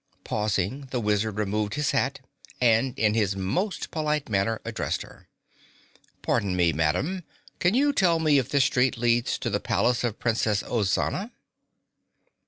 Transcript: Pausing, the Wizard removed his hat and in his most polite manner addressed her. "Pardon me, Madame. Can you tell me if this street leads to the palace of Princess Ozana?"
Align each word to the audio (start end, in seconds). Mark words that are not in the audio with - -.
Pausing, 0.23 0.87
the 0.89 0.99
Wizard 0.99 1.37
removed 1.37 1.75
his 1.75 1.91
hat 1.91 2.21
and 2.59 2.97
in 2.97 3.13
his 3.13 3.35
most 3.35 3.91
polite 3.91 4.29
manner 4.29 4.59
addressed 4.65 5.03
her. 5.03 5.27
"Pardon 6.23 6.55
me, 6.55 6.73
Madame. 6.73 7.23
Can 7.59 7.75
you 7.75 7.93
tell 7.93 8.17
me 8.17 8.39
if 8.39 8.49
this 8.49 8.63
street 8.65 8.97
leads 8.97 9.37
to 9.37 9.51
the 9.51 9.59
palace 9.59 10.03
of 10.03 10.17
Princess 10.17 10.63
Ozana?" 10.63 11.29